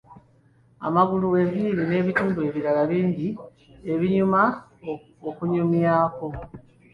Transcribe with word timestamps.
Amagulu, 0.87 1.27
enviiri, 1.41 1.83
n'ebitundu 1.87 2.39
ebirala 2.47 2.81
bingi 2.89 3.27
ebinyuma 3.93 4.41
okunyumyako! 5.29 6.27